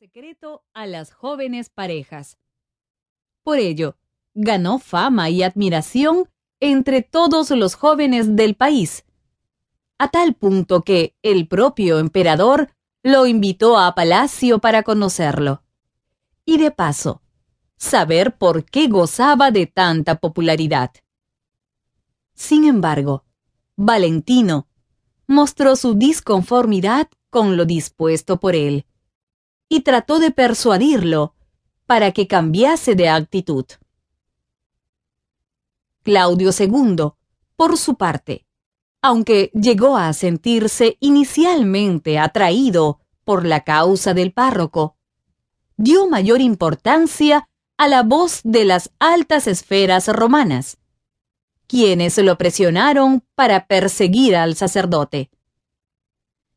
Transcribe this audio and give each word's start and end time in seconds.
secreto 0.00 0.64
a 0.72 0.86
las 0.86 1.12
jóvenes 1.12 1.68
parejas. 1.68 2.38
Por 3.42 3.58
ello, 3.58 3.98
ganó 4.32 4.78
fama 4.78 5.28
y 5.28 5.42
admiración 5.42 6.26
entre 6.58 7.02
todos 7.02 7.50
los 7.50 7.74
jóvenes 7.74 8.34
del 8.34 8.54
país, 8.54 9.04
a 9.98 10.08
tal 10.08 10.32
punto 10.32 10.84
que 10.84 11.14
el 11.20 11.46
propio 11.48 11.98
emperador 11.98 12.70
lo 13.02 13.26
invitó 13.26 13.76
a 13.76 13.94
palacio 13.94 14.58
para 14.58 14.84
conocerlo. 14.84 15.64
Y 16.46 16.56
de 16.56 16.70
paso, 16.70 17.20
saber 17.76 18.38
por 18.38 18.64
qué 18.64 18.88
gozaba 18.88 19.50
de 19.50 19.66
tanta 19.66 20.14
popularidad. 20.14 20.92
Sin 22.32 22.64
embargo, 22.64 23.26
Valentino 23.76 24.66
mostró 25.26 25.76
su 25.76 25.92
disconformidad 25.92 27.10
con 27.28 27.58
lo 27.58 27.66
dispuesto 27.66 28.40
por 28.40 28.56
él 28.56 28.86
y 29.70 29.80
trató 29.82 30.18
de 30.18 30.32
persuadirlo 30.32 31.34
para 31.86 32.10
que 32.10 32.26
cambiase 32.26 32.96
de 32.96 33.08
actitud. 33.08 33.64
Claudio 36.02 36.50
II, 36.58 37.12
por 37.56 37.78
su 37.78 37.94
parte, 37.94 38.44
aunque 39.00 39.50
llegó 39.54 39.96
a 39.96 40.12
sentirse 40.12 40.96
inicialmente 40.98 42.18
atraído 42.18 43.00
por 43.24 43.46
la 43.46 43.62
causa 43.62 44.12
del 44.12 44.32
párroco, 44.32 44.96
dio 45.76 46.08
mayor 46.08 46.40
importancia 46.40 47.48
a 47.76 47.86
la 47.86 48.02
voz 48.02 48.40
de 48.42 48.64
las 48.64 48.90
altas 48.98 49.46
esferas 49.46 50.08
romanas, 50.08 50.78
quienes 51.68 52.18
lo 52.18 52.36
presionaron 52.36 53.24
para 53.36 53.68
perseguir 53.68 54.34
al 54.34 54.56
sacerdote. 54.56 55.30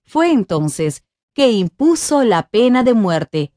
Fue 0.03 0.31
entonces 0.31 1.03
que 1.33 1.51
impuso 1.51 2.23
la 2.23 2.47
pena 2.49 2.83
de 2.83 2.93
muerte 2.93 3.51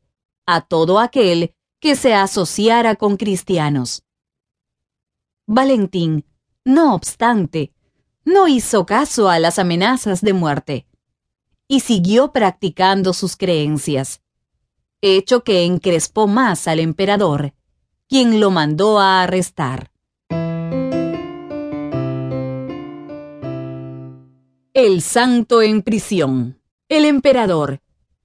a 0.46 0.62
todo 0.62 0.98
aquel 0.98 1.54
que 1.80 1.96
se 1.96 2.14
asociara 2.14 2.96
con 2.96 3.16
cristianos. 3.16 4.04
Valentín, 5.46 6.24
no 6.64 6.94
obstante, 6.94 7.72
no 8.24 8.48
hizo 8.48 8.86
caso 8.86 9.28
a 9.28 9.38
las 9.38 9.58
amenazas 9.58 10.20
de 10.20 10.32
muerte 10.32 10.86
y 11.68 11.80
siguió 11.80 12.32
practicando 12.32 13.12
sus 13.12 13.36
creencias, 13.36 14.22
hecho 15.00 15.44
que 15.44 15.64
encrespó 15.64 16.26
más 16.26 16.68
al 16.68 16.80
emperador, 16.80 17.54
quien 18.08 18.40
lo 18.40 18.50
mandó 18.50 18.98
a 18.98 19.22
arrestar. 19.22 19.92
El 24.74 25.00
santo 25.00 25.62
en 25.62 25.82
prisión. 25.82 26.55
El 26.88 27.04
emperador 27.04 27.80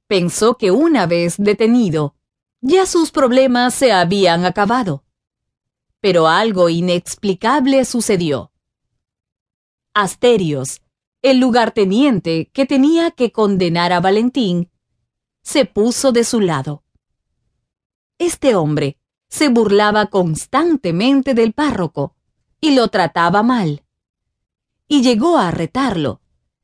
pensó 0.05 0.55
que 0.55 0.69
una 0.69 1.07
vez 1.07 1.35
detenido, 1.37 2.15
ya 2.61 2.85
sus 2.85 3.09
problemas 3.09 3.73
se 3.73 3.91
habían 3.91 4.45
acabado. 4.45 5.03
Pero 5.99 6.27
algo 6.27 6.69
inexplicable 6.69 7.85
sucedió. 7.85 8.51
Asterios, 9.95 10.81
el 11.23 11.39
lugarteniente 11.39 12.51
que 12.53 12.67
tenía 12.67 13.09
que 13.09 13.31
condenar 13.31 13.93
a 13.93 13.99
Valentín, 13.99 14.69
se 15.41 15.65
puso 15.65 16.11
de 16.11 16.23
su 16.23 16.39
lado. 16.39 16.83
Este 18.19 18.53
hombre 18.55 18.99
se 19.27 19.49
burlaba 19.49 20.05
constantemente 20.05 21.33
del 21.33 21.53
párroco 21.53 22.15
y 22.59 22.75
lo 22.75 22.89
trataba 22.89 23.41
mal. 23.41 23.83
Y 24.87 25.01
llegó 25.01 25.39
a 25.39 25.49
retarlo 25.49 26.21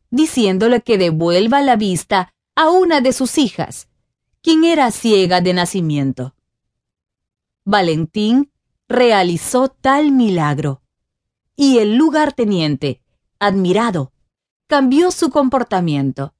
diciéndole 0.09 0.81
que 0.81 0.97
devuelva 0.97 1.61
la 1.61 1.75
vista 1.75 2.33
a 2.55 2.69
una 2.69 3.01
de 3.01 3.13
sus 3.13 3.37
hijas, 3.37 3.89
quien 4.41 4.63
era 4.63 4.91
ciega 4.91 5.41
de 5.41 5.53
nacimiento. 5.53 6.35
Valentín 7.65 8.51
realizó 8.87 9.69
tal 9.69 10.11
milagro, 10.11 10.81
y 11.55 11.79
el 11.79 11.95
lugarteniente, 11.95 13.01
admirado, 13.39 14.13
cambió 14.67 15.11
su 15.11 15.29
comportamiento, 15.29 16.33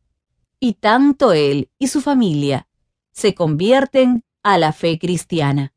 y 0.60 0.74
tanto 0.74 1.34
él 1.34 1.70
y 1.78 1.88
su 1.88 2.02
familia 2.02 2.68
se 3.12 3.36
convierten 3.36 4.24
a 4.44 4.58
la 4.58 4.74
fe 4.74 4.98
cristiana. 4.98 5.74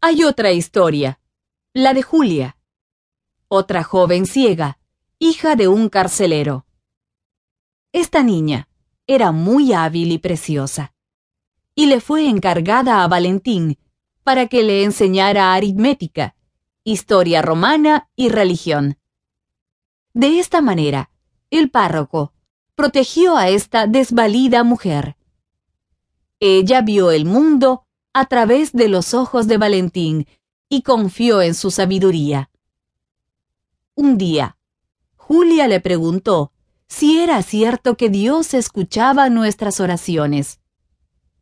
Hay 0.00 0.24
otra 0.24 0.52
historia, 0.52 1.20
la 1.72 1.92
de 1.92 2.02
Julia, 2.02 2.56
otra 3.48 3.82
joven 3.82 4.26
ciega, 4.26 4.78
hija 5.18 5.56
de 5.56 5.66
un 5.66 5.88
carcelero. 5.88 6.66
Esta 7.92 8.22
niña 8.22 8.68
era 9.06 9.32
muy 9.32 9.72
hábil 9.72 10.12
y 10.12 10.18
preciosa, 10.18 10.94
y 11.74 11.86
le 11.86 12.00
fue 12.00 12.28
encargada 12.28 13.02
a 13.02 13.08
Valentín 13.08 13.78
para 14.22 14.46
que 14.46 14.62
le 14.62 14.84
enseñara 14.84 15.54
aritmética, 15.54 16.36
historia 16.84 17.42
romana 17.42 18.08
y 18.14 18.28
religión. 18.28 18.98
De 20.12 20.38
esta 20.38 20.60
manera, 20.60 21.10
el 21.50 21.70
párroco 21.70 22.32
protegió 22.74 23.36
a 23.36 23.48
esta 23.48 23.86
desvalida 23.86 24.62
mujer. 24.62 25.16
Ella 26.38 26.82
vio 26.82 27.10
el 27.10 27.24
mundo 27.24 27.86
a 28.12 28.26
través 28.26 28.72
de 28.72 28.88
los 28.88 29.14
ojos 29.14 29.48
de 29.48 29.58
Valentín 29.58 30.28
y 30.68 30.82
confió 30.82 31.42
en 31.42 31.54
su 31.54 31.70
sabiduría. 31.70 32.50
Un 33.94 34.18
día, 34.18 34.57
Julia 35.28 35.68
le 35.68 35.80
preguntó 35.80 36.52
si 36.88 37.18
era 37.18 37.42
cierto 37.42 37.98
que 37.98 38.08
Dios 38.08 38.54
escuchaba 38.54 39.28
nuestras 39.28 39.78
oraciones. 39.78 40.58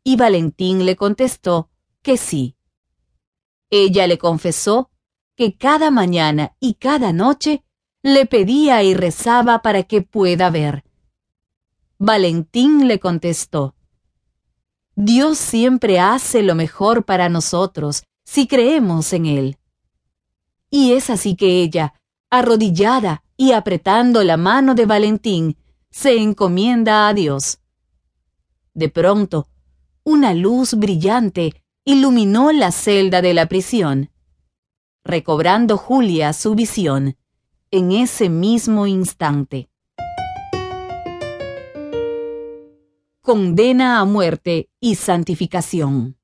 Y 0.03 0.17
Valentín 0.17 0.85
le 0.85 0.97
contestó 0.97 1.69
que 2.01 2.17
sí. 2.17 2.57
Ella 3.69 4.05
le 4.05 4.17
confesó 4.17 4.91
que 5.37 5.55
cada 5.55 5.89
mañana 5.89 6.53
y 6.59 6.73
cada 6.73 7.13
noche 7.13 7.63
le 8.03 8.25
pedía 8.25 8.83
y 8.83 8.93
rezaba 8.93 9.61
para 9.61 9.83
que 9.83 10.01
pueda 10.01 10.49
ver. 10.49 10.83
Valentín 11.97 12.89
le 12.89 12.99
contestó, 12.99 13.73
Dios 14.97 15.37
siempre 15.37 16.01
hace 16.01 16.43
lo 16.43 16.55
mejor 16.55 17.05
para 17.05 17.29
nosotros 17.29 18.03
si 18.25 18.47
creemos 18.47 19.13
en 19.13 19.27
Él. 19.27 19.57
Y 20.69 20.91
es 20.91 21.09
así 21.09 21.37
que 21.37 21.61
ella, 21.61 21.93
arrodillada 22.29 23.23
y 23.37 23.51
apretando 23.51 24.23
la 24.23 24.35
mano 24.35 24.73
de 24.73 24.87
Valentín, 24.87 25.55
se 25.91 26.17
encomienda 26.17 27.07
a 27.07 27.13
Dios. 27.13 27.59
De 28.73 28.89
pronto, 28.89 29.47
una 30.03 30.33
luz 30.33 30.73
brillante 30.73 31.63
iluminó 31.85 32.51
la 32.51 32.71
celda 32.71 33.21
de 33.21 33.33
la 33.33 33.45
prisión, 33.45 34.09
recobrando 35.03 35.77
Julia 35.77 36.33
su 36.33 36.55
visión 36.55 37.15
en 37.71 37.91
ese 37.91 38.29
mismo 38.29 38.87
instante. 38.87 39.69
Condena 43.21 43.99
a 43.99 44.05
muerte 44.05 44.69
y 44.79 44.95
santificación. 44.95 46.17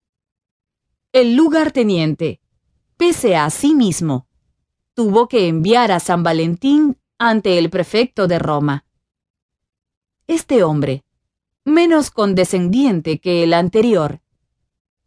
El 1.12 1.36
lugarteniente, 1.36 2.42
pese 2.98 3.36
a 3.36 3.50
sí 3.50 3.76
mismo, 3.76 4.28
tuvo 4.94 5.28
que 5.28 5.48
enviar 5.48 5.92
a 5.92 6.00
San 6.00 6.24
Valentín 6.24 6.98
ante 7.26 7.58
el 7.58 7.70
prefecto 7.70 8.28
de 8.28 8.38
Roma. 8.38 8.86
Este 10.28 10.62
hombre, 10.62 11.06
menos 11.64 12.12
condescendiente 12.12 13.22
que 13.22 13.44
el 13.44 13.54
anterior, 13.54 14.20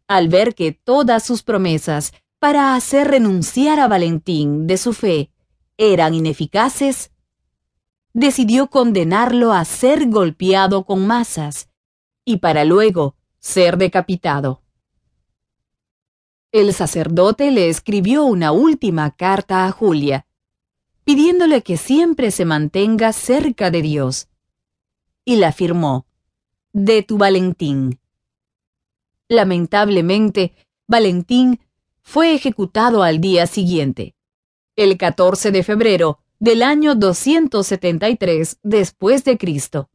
al 0.07 0.27
ver 0.27 0.55
que 0.55 0.71
todas 0.71 1.23
sus 1.23 1.43
promesas 1.43 2.13
para 2.39 2.73
hacer 2.73 3.09
renunciar 3.09 3.79
a 3.79 3.87
Valentín 3.87 4.65
de 4.65 4.77
su 4.77 4.93
fe 4.93 5.29
eran 5.77 6.15
ineficaces, 6.15 7.11
decidió 8.13 8.71
condenarlo 8.71 9.53
a 9.53 9.63
ser 9.63 10.09
golpeado 10.09 10.85
con 10.85 11.05
masas 11.05 11.69
y 12.25 12.37
para 12.37 12.65
luego 12.65 13.15
ser 13.37 13.77
decapitado. 13.77 14.63
El 16.51 16.73
sacerdote 16.73 17.51
le 17.51 17.69
escribió 17.69 18.23
una 18.23 18.51
última 18.53 19.15
carta 19.15 19.67
a 19.67 19.71
Julia, 19.71 20.26
pidiéndole 21.07 21.63
que 21.63 21.77
siempre 21.77 22.31
se 22.31 22.43
mantenga 22.43 23.13
cerca 23.13 23.71
de 23.71 23.81
Dios. 23.81 24.27
Y 25.23 25.37
la 25.37 25.53
firmó, 25.53 26.05
de 26.73 27.01
tu 27.01 27.17
Valentín. 27.17 28.01
Lamentablemente, 29.29 30.53
Valentín 30.85 31.61
fue 32.01 32.33
ejecutado 32.33 33.03
al 33.03 33.21
día 33.21 33.47
siguiente, 33.47 34.15
el 34.75 34.97
14 34.97 35.51
de 35.51 35.63
febrero 35.63 36.19
del 36.39 36.61
año 36.61 36.93
273 36.93 38.59
después 38.63 39.23
de 39.23 39.37
Cristo. 39.37 39.89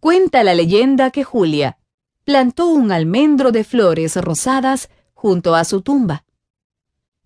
Cuenta 0.00 0.42
la 0.42 0.54
leyenda 0.54 1.10
que 1.10 1.22
Julia 1.22 1.76
plantó 2.24 2.68
un 2.68 2.92
almendro 2.92 3.52
de 3.52 3.64
flores 3.64 4.16
rosadas 4.16 4.88
junto 5.12 5.54
a 5.54 5.66
su 5.66 5.82
tumba. 5.82 6.24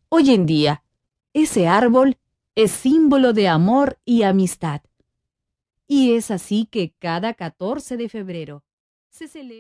Hoy 0.09 0.33
en 0.33 0.47
día, 0.47 0.83
ese 1.33 1.69
árbol 1.69 2.19
es 2.55 2.73
símbolo 2.73 3.33
de 3.33 3.49
amor 3.49 3.99
y 4.05 4.23
amistad. 4.23 4.83
Y 5.87 6.15
es 6.15 6.31
así 6.31 6.67
que 6.67 6.93
cada 6.99 7.35
14 7.35 7.97
de 7.97 8.09
febrero 8.09 8.65
se 9.09 9.29
celebra 9.29 9.57